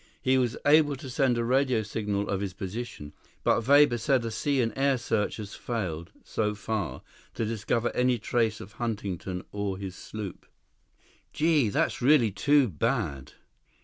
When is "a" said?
1.37-1.43, 4.25-4.31